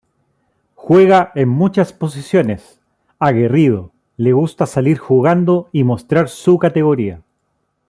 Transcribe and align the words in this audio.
Juega 0.73 1.31
en 1.35 1.47
muchas 1.49 1.93
posiciones. 1.93 2.81
Aguerrido, 3.19 3.91
le 4.17 4.33
gusta 4.33 4.65
salir 4.65 4.97
jugando 4.97 5.69
y 5.71 5.83
mostrar 5.83 6.27
su 6.27 6.57
categoría. 6.57 7.21